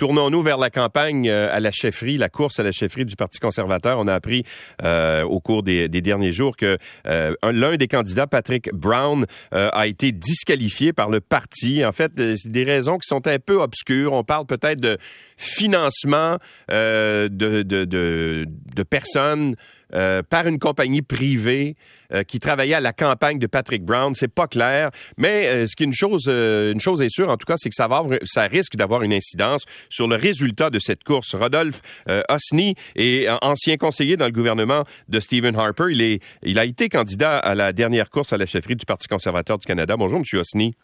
[0.00, 3.38] tournons-nous vers la campagne euh, à la chefferie, la course à la chefferie du Parti
[3.38, 3.98] conservateur.
[3.98, 4.44] On a appris
[4.82, 10.12] euh, au cours des, derniers jours que euh, l'un des candidats, Patrick Brown, a été
[10.12, 11.84] disqualifié par le parti.
[11.84, 14.14] En fait, c'est des raisons qui sont un peu obscures.
[14.14, 14.96] On parle peut-être de
[15.36, 16.38] financement
[16.70, 18.44] de,
[18.88, 19.56] personnes
[19.94, 21.76] euh, par une compagnie privée
[22.12, 24.14] euh, qui travaillait à la campagne de Patrick Brown.
[24.14, 27.36] C'est pas clair, mais euh, ce qui est une chose, une chose est sûre, en
[27.36, 30.78] tout cas, c'est que ça, va ça risque d'avoir une incidence sur le résultat de
[30.78, 31.34] cette course.
[31.34, 31.82] Rodolphe
[32.28, 35.86] Osni est ancien conseiller dans le gouvernement de Stephen Harper.
[35.90, 39.08] Il, est, il a été candidat à la dernière course à la chefferie du Parti
[39.08, 39.96] conservateur du Canada.
[39.96, 40.74] Bonjour, Monsieur Osni.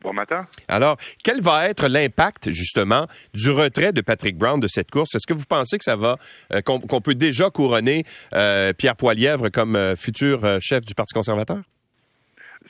[0.00, 0.46] Bon matin.
[0.68, 5.14] Alors, quel va être l'impact, justement, du retrait de Patrick Brown de cette course?
[5.16, 6.16] Est-ce que vous pensez que ça va,
[6.52, 11.58] euh, qu'on peut déjà couronner euh, Pierre Poilièvre comme euh, futur chef du Parti conservateur?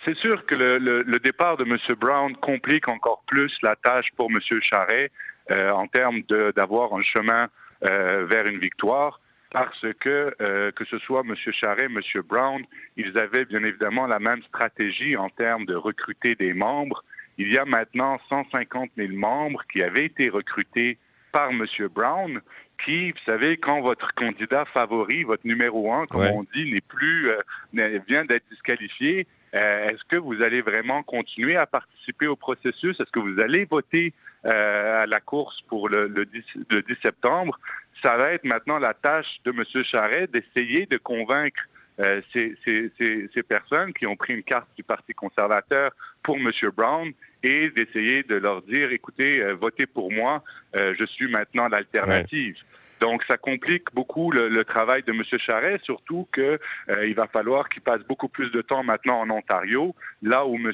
[0.06, 1.76] C'est sûr que le, départ de M.
[2.00, 4.38] Brown complique encore plus la tâche pour M.
[4.62, 5.10] Charret
[5.50, 6.22] en termes
[6.56, 7.48] d'avoir un chemin
[7.82, 11.34] vers une victoire parce que que ce soit M.
[11.52, 12.00] Charret, M.
[12.26, 12.62] Brown,
[12.96, 17.02] ils avaient bien évidemment la même stratégie en termes de recruter des membres
[17.38, 20.98] il y a maintenant 150 000 membres qui avaient été recrutés
[21.32, 21.64] par M.
[21.90, 22.40] Brown,
[22.84, 27.30] qui, vous savez, quand votre candidat favori, votre numéro un, comme on dit, n'est plus,
[27.30, 32.98] euh, vient d'être disqualifié, euh, est-ce que vous allez vraiment continuer à participer au processus?
[33.00, 34.12] Est-ce que vous allez voter
[34.44, 37.58] euh, à la course pour le, le, 10, le 10 septembre?
[38.02, 39.84] Ça va être maintenant la tâche de M.
[39.84, 41.62] Charret d'essayer de convaincre
[42.00, 42.92] euh, ces, ces,
[43.34, 45.90] ces, personnes qui ont pris une carte du Parti conservateur
[46.22, 46.52] pour M.
[46.76, 50.42] Brown et d'essayer de leur dire, écoutez, euh, votez pour moi,
[50.76, 52.56] euh, je suis maintenant l'alternative.
[53.00, 55.22] Donc, ça complique beaucoup le, travail de M.
[55.38, 56.58] Charret, surtout qu'il
[56.90, 60.72] euh, va falloir qu'il passe beaucoup plus de temps maintenant en Ontario, là où M.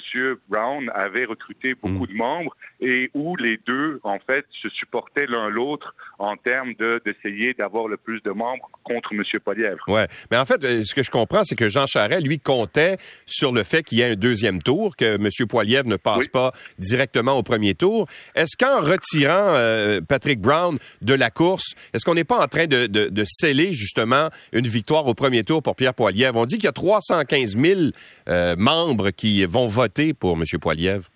[0.49, 2.09] Brown avait recruté beaucoup mm.
[2.09, 7.55] de membres et où les deux, en fait, se supportaient l'un l'autre en termes d'essayer
[7.55, 9.23] d'avoir le plus de membres contre M.
[9.45, 9.83] Polièvre.
[9.89, 12.99] Ouais, mais en fait, euh, ce que je comprends, c'est que Jean Charret, lui, comptait
[13.27, 15.29] sur le fait qu'il y ait un deuxième tour, que M.
[15.49, 18.07] Poilievre ne passe pas directement au premier tour.
[18.35, 22.47] Est-ce qu'en retirant euh, Patrick Brown de la course, est-ce qu'on on n'est pas en
[22.47, 26.37] train de, sceller justement une victoire au premier tour pour Pierre Poilievre?
[26.37, 27.81] On dit qu'il y a 315 000
[28.29, 30.45] euh, membres qui vont voter pour M.
[30.61, 31.11] Poilievre.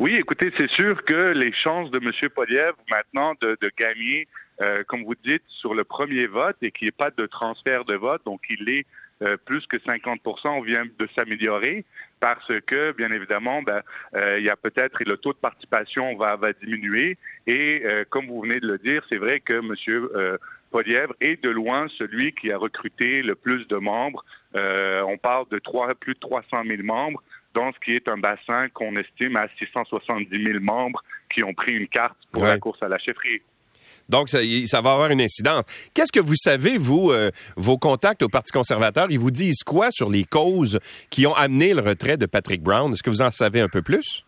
[0.00, 2.30] Oui, écoutez, c'est sûr que les chances de M.
[2.30, 4.28] Poilievre maintenant de, gagner,
[4.62, 7.84] euh, comme vous dites, sur le premier vote et qu'il n'y ait pas de transfert
[7.84, 8.86] de vote, donc il est
[9.22, 10.16] euh, plus que 50%
[10.46, 11.84] on vient de s'améliorer
[12.18, 13.82] parce que, bien évidemment, ben,
[14.14, 17.18] euh, il y a peut-être le taux de participation va, va diminuer.
[17.46, 20.38] Et comme vous venez de le dire, c'est vrai que M.
[20.70, 24.24] Polièvre est de loin celui qui a recruté le plus de membres.
[24.54, 27.22] on parle de trois, plus de 300 000 membres
[27.54, 31.02] dans ce qui est un bassin qu'on estime à 670 000 membres
[31.32, 33.42] qui ont pris une carte pour la course à la chefferie.
[34.08, 34.40] Donc, ça,
[34.80, 35.64] va avoir une incidence.
[35.94, 39.90] Qu'est-ce que vous savez, vous, euh, vos contacts au Parti conservateur, ils vous disent quoi
[39.92, 42.92] sur les causes qui ont amené le retrait de Patrick Brown?
[42.92, 44.24] Est-ce que vous en savez un peu plus?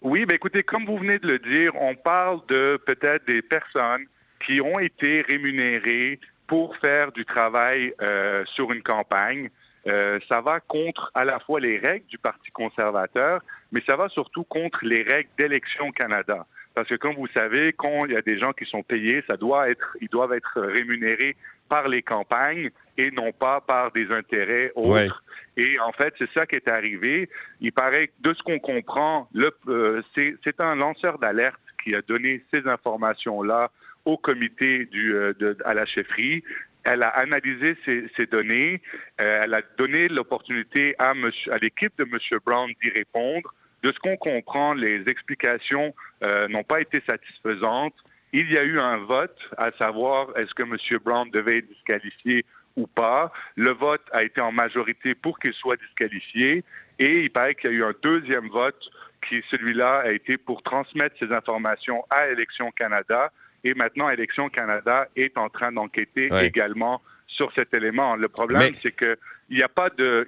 [0.00, 4.06] Oui, ben écoutez, comme vous venez de le dire, on parle de peut-être des personnes
[4.46, 9.50] qui ont été rémunérées pour faire du travail euh, sur une campagne.
[9.86, 13.42] Euh, ça va contre à la fois les règles du Parti conservateur,
[13.72, 16.46] mais ça va surtout contre les règles d'Élection Canada.
[16.74, 19.36] Parce que comme vous savez, quand il y a des gens qui sont payés, ça
[19.36, 21.36] doit être, ils doivent être rémunérés
[21.68, 25.22] par les campagnes et non pas par des intérêts autres.
[25.56, 27.28] Et en fait, c'est ça qui est arrivé.
[27.60, 29.28] Il paraît que de ce qu'on comprend,
[29.68, 33.70] euh, c'est un lanceur d'alerte qui a donné ces informations-là
[34.04, 36.42] au comité du, euh, de, à la chefferie.
[36.84, 38.80] Elle a analysé ces, ces données.
[39.20, 42.38] Euh, elle a donné l'opportunité à, à l'équipe de M.
[42.44, 43.54] Brown d'y répondre.
[43.82, 47.94] De ce qu'on comprend, les explications euh, n'ont pas été satisfaisantes.
[48.32, 50.76] Il y a eu un vote à savoir est-ce que M.
[51.02, 52.44] Brown devait être disqualifié
[52.76, 53.32] ou pas.
[53.56, 56.62] Le vote a été en majorité pour qu'il soit disqualifié
[56.98, 58.80] et il paraît qu'il y a eu un deuxième vote
[59.28, 63.32] qui, celui-là, a été pour transmettre ces informations à Élections Canada.
[63.64, 68.16] Et maintenant, Élections Canada est en train d'enquêter également sur cet élément.
[68.16, 69.16] Le problème, c'est que
[69.50, 70.24] il n'y a pas de,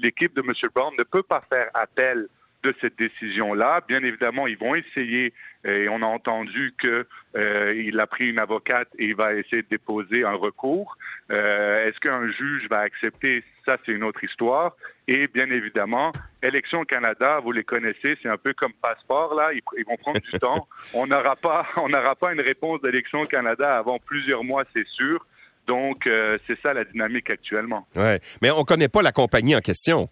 [0.00, 0.52] l'équipe de M.
[0.74, 2.28] Brown ne peut pas faire appel
[2.62, 3.82] de cette décision-là.
[3.86, 5.34] Bien évidemment, ils vont essayer,
[5.64, 7.04] et on a entendu qu'il
[7.36, 10.96] euh, a pris une avocate et il va essayer de déposer un recours.
[11.30, 13.44] Euh, est-ce qu'un juge va accepter?
[13.66, 14.74] Ça, c'est une autre histoire.
[15.06, 16.12] Et bien évidemment,
[16.42, 19.50] Élections Canada, vous les connaissez, c'est un peu comme passeport là.
[19.52, 20.66] Ils, vont prendre du temps.
[20.94, 25.24] On n'aura pas, on n'aura pas une réponse d'Élections Canada avant plusieurs mois, c'est sûr.
[25.68, 27.86] Donc, euh, c'est ça la dynamique actuellement.
[27.94, 30.08] Ouais, mais on connaît pas la compagnie en question.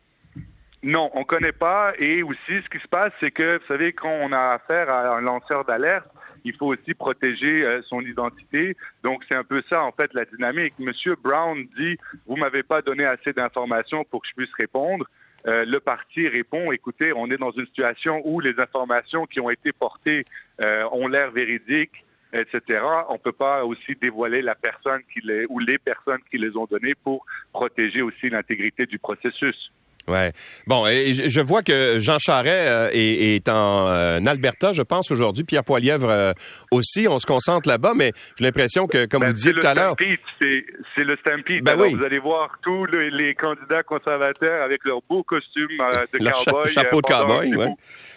[0.82, 1.92] Non, on connaît pas.
[1.98, 5.16] Et aussi, ce qui se passe, c'est que, vous savez, quand on a affaire à
[5.16, 6.08] un lanceur d'alerte,
[6.44, 8.76] il faut aussi protéger euh, son identité.
[9.02, 10.74] Donc c'est un peu ça en fait la dynamique.
[10.78, 15.06] Monsieur Brown dit vous m'avez pas donné assez d'informations pour que je puisse répondre.
[15.46, 19.50] Euh, le parti répond écoutez, on est dans une situation où les informations qui ont
[19.50, 20.24] été portées
[20.62, 22.80] euh, ont l'air véridiques etc.
[23.08, 26.66] On peut pas aussi dévoiler la personne qui les ou les personnes qui les ont
[26.66, 29.72] données pour protéger aussi l'intégrité du processus.
[30.10, 30.32] Ouais.
[30.66, 35.44] Bon, et je vois que Jean Charret euh, est, en euh, Alberta, je pense, aujourd'hui.
[35.44, 36.32] Pierre Poilièvre euh,
[36.72, 37.06] aussi.
[37.08, 39.94] On se concentre là-bas, mais j'ai l'impression que, comme ben, vous disiez tout à l'heure...
[40.40, 41.62] C'est le Stampede.
[41.62, 41.94] Ben oui.
[41.94, 45.68] Vous allez voir tous les, candidats conservateurs avec leurs beaux costumes
[46.12, 46.68] de cowboy.
[46.68, 47.66] chapeau de cowboy, oui.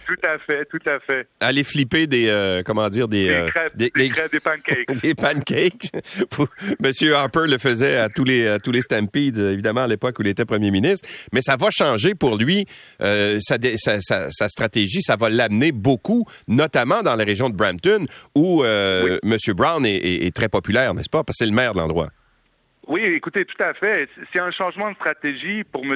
[0.06, 1.28] Tout à fait, tout à fait.
[1.40, 3.26] Aller flipper des, euh, comment dire, des...
[3.26, 5.02] Des, euh, crêpes, des, des, crêpes, des pancakes.
[5.02, 5.92] des pancakes.
[6.80, 10.22] Monsieur Harper le faisait à tous les, à tous les Stampedes, évidemment, à l'époque où
[10.24, 11.08] il était premier ministre.
[11.32, 12.66] Mais ça va changer pour lui,
[13.02, 18.06] euh, sa, sa, sa, stratégie, ça va l'amener beaucoup, notamment dans la région de Brampton,
[18.36, 21.24] où euh, Monsieur Brown est, est, est très populaire, n'est-ce pas?
[21.24, 22.10] Parce que c'est le maire de l'endroit.
[22.86, 24.10] Oui, écoutez, tout à fait.
[24.34, 25.96] C'est un changement de stratégie pour M.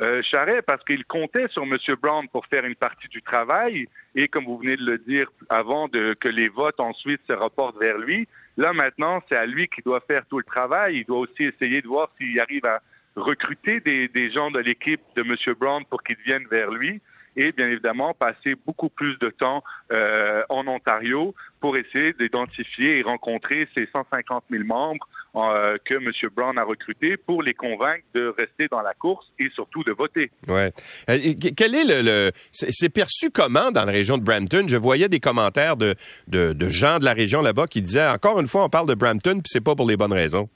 [0.00, 1.76] Euh, Charret parce qu'il comptait sur M.
[2.00, 5.88] Brown pour faire une partie du travail et, comme vous venez de le dire, avant
[5.88, 8.28] de, que les votes ensuite se reportent vers lui.
[8.56, 10.98] Là, maintenant, c'est à lui qui doit faire tout le travail.
[10.98, 12.80] Il doit aussi essayer de voir s'il arrive à
[13.16, 15.34] recruter des, gens de l'équipe de M.
[15.58, 17.00] Brown pour qu'ils viennent vers lui
[17.34, 23.02] et bien évidemment passer beaucoup plus de temps euh, en Ontario pour essayer d'identifier et
[23.02, 26.10] rencontrer ces 150 000 membres euh, que M.
[26.34, 30.30] Brown a recrutés pour les convaincre de rester dans la course et surtout de voter.
[30.46, 30.72] Ouais.
[31.08, 31.16] Euh,
[31.56, 34.64] quel est le, le c'est perçu comment dans la région de Brampton?
[34.68, 35.94] Je voyais des commentaires de,
[36.28, 38.94] de, de gens de la région là-bas qui disaient encore une fois on parle de
[38.94, 40.48] Brampton puis c'est pas pour les bonnes raisons.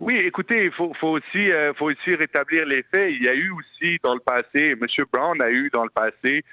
[0.00, 3.12] Oui, écoutez, il faut, faut, aussi, euh, faut aussi rétablir les faits.
[3.12, 4.86] Il y a eu aussi dans le passé, M.
[5.12, 6.44] Brown a eu dans le passé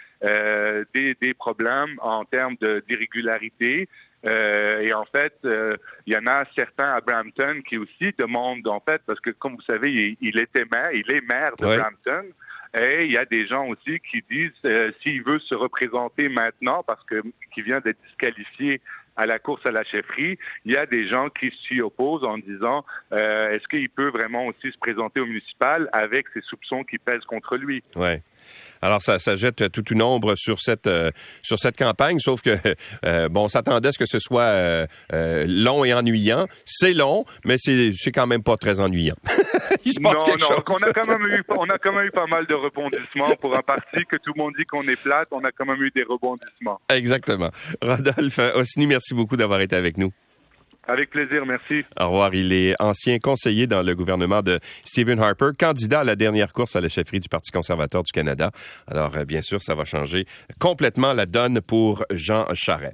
[0.94, 2.56] des, des, problèmes en termes
[2.88, 3.88] d'irrégularité.
[4.26, 5.78] Euh, et en fait, euh,
[6.08, 9.56] il y en a certains à Brampton qui aussi demandent, en fait, parce que comme
[9.56, 12.26] vous savez, il, il était maire, il est maire de Brampton.
[12.78, 16.84] Et il y a des gens aussi qui disent euh, s'il veut se représenter maintenant
[16.84, 17.22] parce que
[17.54, 18.82] qui vient d'être disqualifié
[19.16, 22.38] à la course à la chefferie, il y a des gens qui s'y opposent en
[22.38, 22.84] disant
[23.14, 27.24] euh, est-ce qu'il peut vraiment aussi se présenter au municipal avec ces soupçons qui pèsent
[27.24, 27.82] contre lui?
[27.96, 28.22] Ouais.
[28.82, 31.12] Alors, ça, ça jette toute une ombre sur cette, euh,
[31.42, 32.52] sur cette campagne, sauf que,
[33.06, 34.86] euh, bon, on s'attendait à ce que ce soit euh,
[35.48, 36.48] long et ennuyant.
[36.66, 39.16] C'est long, mais c'est, c'est quand même pas très ennuyant.
[39.86, 40.62] Il se passe quelque chose.
[40.68, 43.56] On a, quand même eu, on a quand même eu pas mal de rebondissements pour
[43.56, 45.30] un parti que tout le monde dit qu'on est plate.
[45.32, 46.80] On a quand même eu des rebondissements.
[46.90, 47.50] Exactement.
[47.82, 50.12] Rodolphe Osni, merci beaucoup d'avoir été avec nous.
[50.88, 51.84] Avec plaisir, merci.
[52.00, 52.34] Au revoir.
[52.36, 56.76] Il est ancien conseiller dans le gouvernement de Stephen Harper, candidat à la dernière course
[56.76, 58.52] à la chefferie du Parti conservateur du Canada.
[58.88, 60.26] Alors, euh, bien sûr, ça va changer
[60.60, 62.94] complètement la donne pour Jean Charest.